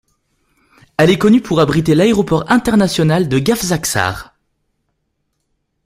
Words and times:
Elle 0.97 1.11
est 1.11 1.19
connue 1.19 1.41
pour 1.43 1.59
abriter 1.59 1.93
l'aéroport 1.93 2.49
international 2.51 3.29
de 3.29 3.37
Gafsa-Ksar. 3.37 4.33